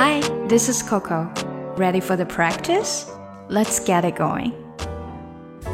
[0.00, 1.28] Hi, this is Coco.
[1.76, 3.06] Ready for the practice?
[3.48, 4.52] Let's get it going.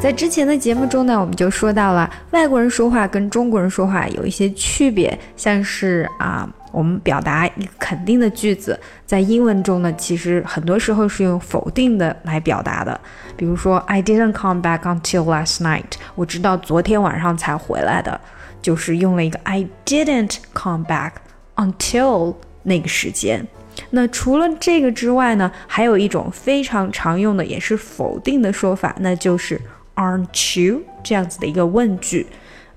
[0.01, 12.99] 在之前的节目中呢，我们就说到了外国人说话跟中国人说话有一些区别，像是啊，我们表达一个肯定的句子，在英文中呢，其实很多时候是用否定的来表达的。
[13.37, 15.83] 比如说，I didn't come back until last night，
[16.15, 18.19] 我直到昨天晚上才回来的，
[18.59, 21.11] 就是用了一个 I didn't come back
[21.57, 22.33] until
[22.63, 23.45] 那个时间。
[23.91, 29.59] 那除了这个之外呢，还有一种非常常用的，也是否定的说法，那就是
[29.95, 32.27] Aren't you 这样子的一个问句。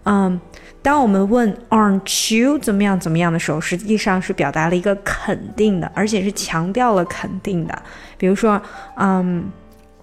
[0.04, 0.40] 嗯，
[0.80, 7.82] 当我们问 Aren't you 怎么样怎么样的时候，实际上是表达了一个肯定的，而且是强调了肯定的。
[8.16, 8.60] 比如说，
[8.96, 9.44] 嗯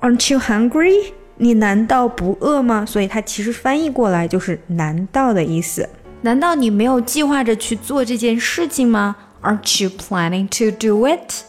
[0.02, 1.12] ，Aren't you hungry？
[1.38, 2.85] 你难道不饿吗？
[2.85, 5.90] 所以它其实翻译过来就是“难道”的意思。
[6.21, 11.45] 难道你没有计划着去做这件事情吗 ？Aren't you planning to do it?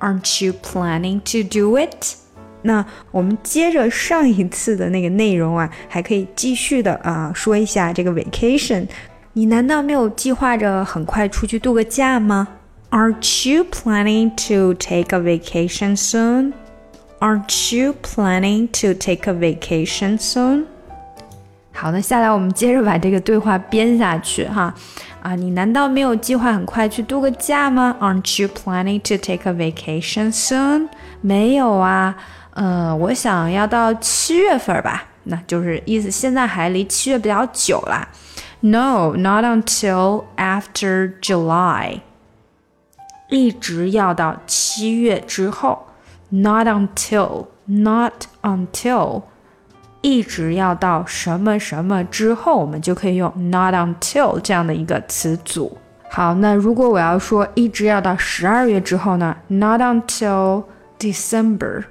[0.00, 2.16] Aren't you planning to do it?
[2.62, 8.86] 那我们接着上一次的那个内容啊，还可以继续的啊说一下这个 vacation。
[9.32, 12.48] 你难道没有计划着很快出去度个假吗？
[12.90, 16.52] Aren't you planning to take a vacation soon?
[17.20, 20.64] Aren't you planning to take a vacation soon?
[21.72, 24.74] 好，那下来我们接着把这个对话编下去哈。
[25.22, 27.96] 啊，你难道没有计划很快去度个假吗？
[28.00, 30.88] Aren't you planning to take a vacation soon？
[31.20, 32.16] 没有啊，
[32.54, 38.08] 呃，我想要到七月份吧，那就是意思现在还离七月比较久啦。
[38.60, 42.00] No, not until after July。
[43.28, 45.86] 一直要到七月之后。
[46.28, 49.22] Not until, not until。
[50.02, 55.76] 一直要到什么什么之后，我们就可以用 not until 这样的一个词组。
[56.08, 59.36] 好，那如果我要说一直要到十二月之后呢？
[59.48, 60.64] Not until
[60.98, 61.84] December。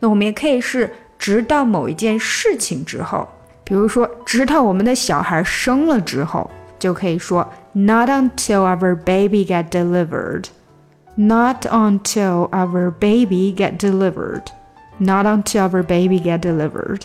[0.00, 3.28] 那我们也可以是直到某一件事情之后，
[3.64, 16.40] 比如说直到我们的小孩生了之后，就可以说 Not until our baby get delivered。Not until our baby get delivered。Not until our baby get
[16.40, 17.02] delivered。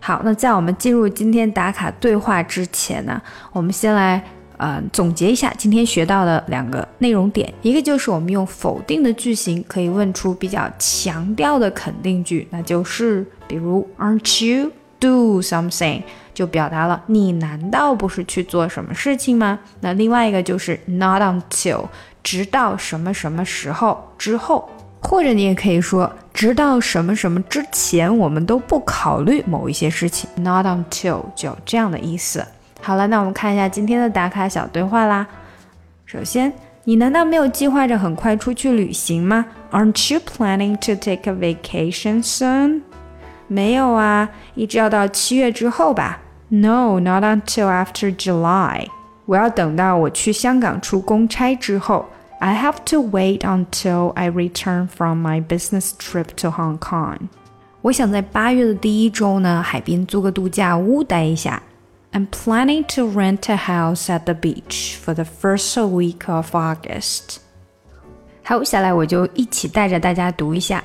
[0.00, 3.20] 好，那在我们进入今天打卡对话之前呢，
[3.52, 4.22] 我们先来
[4.56, 7.52] 呃总结一下今天学到的两个内容点。
[7.60, 16.02] 一个就是我们用否定的句型可以问出比较强调的肯定句，那就是比如 Aren't you do something？
[16.32, 19.58] 就表达了你难道不是去做什么事情吗？
[19.80, 21.84] 那另外一个就是 Not until，
[22.22, 24.70] 直到什么什么时候之后。
[25.02, 30.30] 或者你也可以说，直到什么什么之前，我们都不考虑某一些事情。
[30.36, 32.44] Not until 就有这样的意思。
[32.80, 35.26] 好了，那我们看一下今天的打卡小对话啦。
[36.06, 36.52] 首先，
[36.84, 42.82] 你难道没有计划着很快出去旅行吗？Aren't you planning to take a vacation soon？
[43.46, 46.20] 没有啊，一直要到七月之后吧。
[46.48, 48.86] No, not until after July。
[49.26, 52.06] 我要等到我去香港出公差之后。
[52.39, 57.29] I have to wait until I return from my business trip to Hong Kong.
[57.81, 61.61] 我想在八月的第一周呢，海边租个度假屋待一下。
[62.11, 67.37] I'm planning to rent a house at the beach for the first week of August.
[68.43, 70.83] 好，下来我就一起带着大家读一下。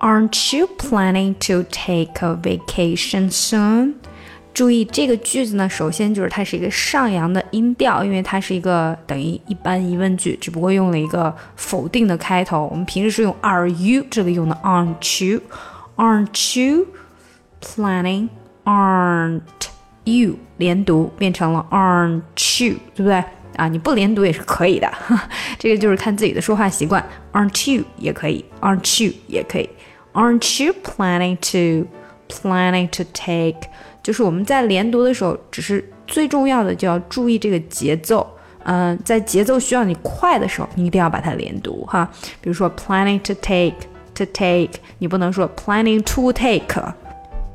[0.00, 3.94] Aren't you planning to take a vacation soon?
[4.53, 12.67] 注意这个句子呢，首先就是它是一个上扬的音调，因为它是一个等于一般疑问句，只不过用了一个否定的开头。
[12.69, 16.87] 我们平时是用 Are you，这里用的 Aren't you？Aren't you
[17.61, 19.41] planning？Aren't
[20.03, 23.23] you 连读变成了 Aren't you，对不对？
[23.55, 24.91] 啊，你不连读也是可以的，
[25.57, 27.03] 这个就是看自己的说话习惯。
[27.33, 29.69] Aren't you 也可以，Aren't you 也可以。
[30.13, 31.87] Aren't you planning to
[32.27, 33.69] planning to take？
[34.02, 38.26] 就是我们在连读的时候，只是最重要的就要注意这个节奏。
[38.64, 42.10] 嗯，在节奏需要你快的时候，你一定要把它连读哈。
[42.40, 43.76] 比如说 planning to take
[44.14, 46.94] to take，你不能说 planning to take，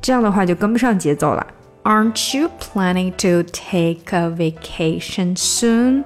[0.00, 1.46] 这样的话就跟不上节奏了。
[1.82, 6.04] Aren't you planning to take a vacation soon?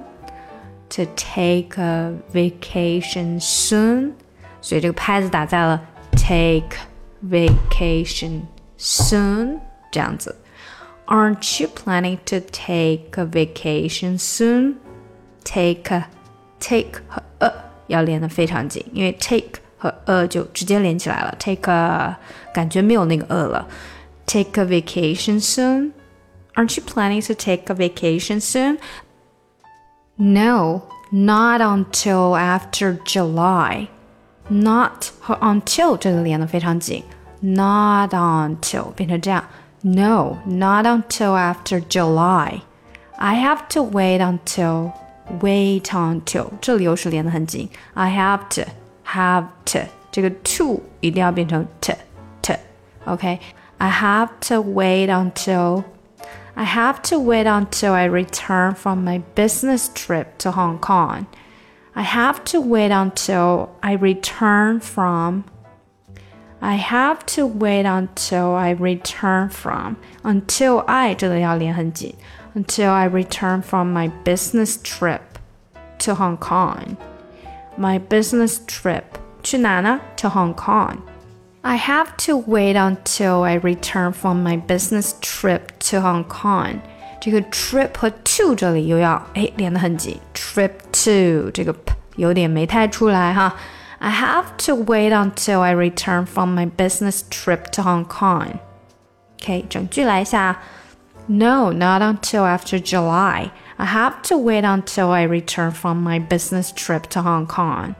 [0.89, 4.11] To take a vacation soon，
[4.61, 5.81] 所以这个拍子打在了
[6.11, 6.77] take
[7.27, 8.41] vacation
[8.77, 9.59] soon。
[9.91, 10.35] 这样子，
[11.07, 14.75] Aren't you planning to take a vacation soon?
[15.43, 16.07] Take a
[16.59, 17.53] take 和 a
[17.87, 21.35] 要连得非常紧，因为 take 和 a 就直接连起来了。
[21.37, 22.17] Take a
[22.53, 23.67] 感觉没有那个 a 了。
[24.25, 25.91] Take a vacation soon?
[26.55, 28.79] Aren't you planning to take a vacation soon?
[30.15, 33.89] No, not until after July.
[34.47, 37.03] Not 和 until 这个连的非常紧，
[37.41, 39.43] Not until 变成这样
[39.81, 42.61] ，No, not until after July.
[43.17, 44.91] I have to wait until,
[45.41, 48.69] wait until 这里又是连的很紧，I have to,
[49.05, 49.79] have to
[50.11, 51.93] 这个 to 一定要变成 t
[52.41, 52.53] t.
[53.05, 53.39] OK,
[53.77, 55.83] I have to wait until.
[56.57, 61.25] I have to wait until I return from my business trip to Hong Kong.
[61.93, 65.43] I have to wait until I return from.
[66.59, 69.97] I have to wait until I return from.
[70.23, 72.15] Until I 这个要连很紧。
[72.55, 75.19] Until I return from my business trip
[75.99, 76.97] to Hong Kong.
[77.77, 79.03] My business trip
[79.43, 79.99] 去哪呢？
[80.17, 80.97] To Hong Kong.
[81.61, 86.79] I have to wait until I return from my business trip to Hong Kong.
[87.19, 93.53] 这个 trip 和 to 这里又要哎连得很紧，trip to 这个 p 有点没太出来哈。
[93.99, 98.59] I have to wait until I return from my business trip to Hong Kong.
[99.41, 100.57] OK，整句来一下。
[101.27, 103.51] No, not until after July.
[103.77, 107.95] I have to wait until I return from my business trip to Hong Kong.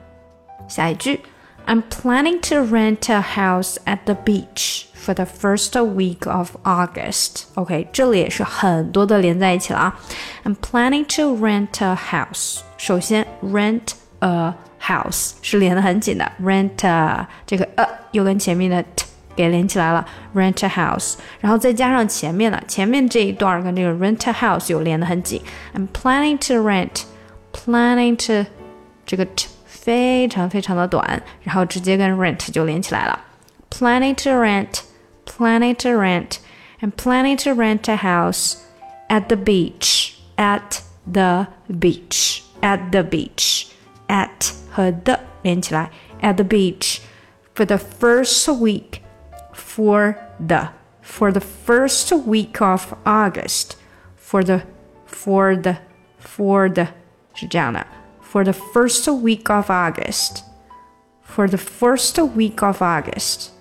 [0.68, 1.22] 下一句。
[1.66, 7.46] I'm planning to rent a house at the beach for the first week of August.
[7.56, 10.00] OK，这里也是很多的连在一起了啊。
[10.44, 12.60] I'm planning to rent a house。
[12.78, 19.06] 首先，rent a house 是连的很紧的，rent a 这个呃又跟前面的 t
[19.36, 25.42] 给连起来了，rent a house，然后再加上前面的，前面这一段跟这个 rent a house 有连的很紧。
[25.74, 28.50] I'm planning to rent，planning to
[29.06, 33.20] 这个 t 非常非常的短，然后直接跟 rent 就连起来了。
[33.70, 34.80] Planning to rent,
[35.26, 36.38] planning to rent,
[36.80, 38.56] and planning to rent a house
[39.10, 40.80] at the beach, at
[41.12, 43.68] the beach, at the beach,
[44.10, 45.90] at 和 the 连起来，
[46.22, 47.00] at the beach
[47.54, 49.02] for the first week,
[49.54, 50.16] for
[50.46, 50.70] the
[51.02, 53.74] for the first week of August,
[54.18, 54.62] for the
[55.06, 55.78] for the
[56.20, 56.88] for the
[57.34, 57.86] 是这样的。
[58.22, 60.44] for the first week of August.
[61.22, 63.52] For the first week of August.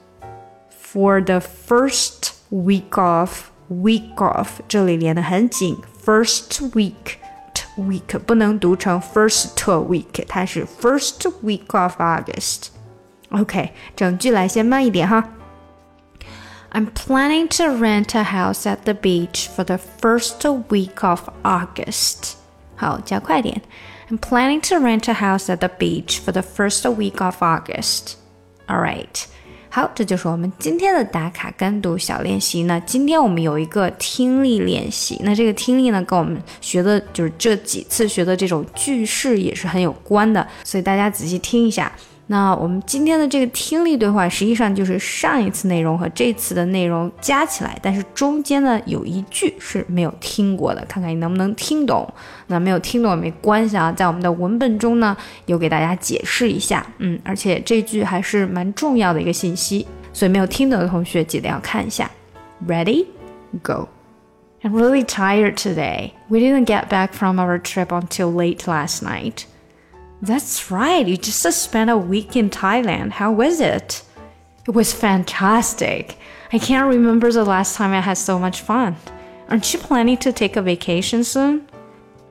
[0.70, 7.17] For the first week of week of 这里连得很紧，first week
[7.78, 9.54] week 不能读成 first
[9.86, 15.30] week，它是 first week of August。OK，整句来先慢一点哈。
[16.72, 22.34] I'm planning to rent a house at the beach for the first week of August.
[22.76, 23.62] 好，加快点。
[24.10, 28.16] I'm planning to rent a house at the beach for the first week of August.
[28.68, 29.26] Alright，
[29.71, 32.79] 好，这就是我们今天的打卡跟读小练习那。
[32.79, 41.91] 今天我们有一个听力练习，那这个听力呢，跟我们学的就是这几次学的这种句式也是很有关的，所以大家仔细听一下。
[42.28, 52.10] 那我们今天的这个听力对话，实际上就是上一次内容和这次的内容加起来，但是中间呢有一句是没有听过的，看看你能不能听懂。
[52.46, 55.14] 那没有听懂也没关系啊，在我们的文本中呢
[55.44, 62.10] 有给大家解释一下，嗯，而且这句还是蛮重要的一个信息，所以没有听懂的同学记得要看一下。
[62.66, 63.04] Ready,
[63.62, 63.88] go.
[64.62, 66.12] I'm really tired today.
[66.28, 69.44] We didn't get back from our trip until late last night.
[70.21, 73.11] That's right, you just uh, spent a week in Thailand.
[73.11, 74.03] How was it?
[74.67, 76.17] It was fantastic.
[76.51, 78.97] I can't remember the last time I had so much fun.
[79.47, 81.69] Aren't you planning to take a vacation soon?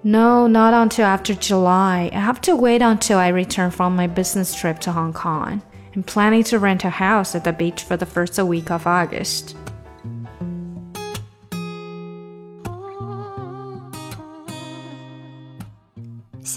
[0.04, 2.11] No, not until after July.
[2.12, 5.62] I have to wait until I return from my business trip to Hong Kong.
[5.97, 9.57] I'm planning to rent a house at the beach for the first week of August.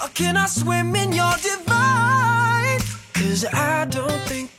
[0.00, 2.80] Or can I swim in your divine?
[3.14, 4.50] Cause I don't think